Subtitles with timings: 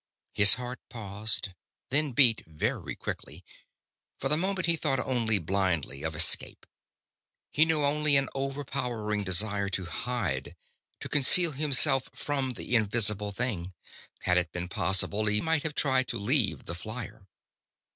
[0.33, 1.49] His heart paused,
[1.89, 3.45] then beat very quickly.
[4.17, 6.65] For the moment he thought only blindly, of escape.
[7.51, 10.55] He knew only an overpowering desire to hide,
[11.01, 13.75] to conceal himself from the invisible thing.
[14.21, 17.27] Had it been possible, he might have tried to leave the flier.